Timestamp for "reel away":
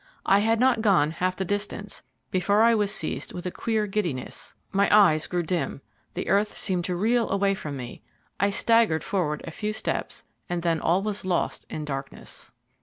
6.95-7.53